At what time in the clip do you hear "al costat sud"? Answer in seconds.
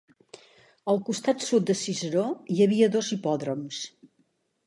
0.93-1.67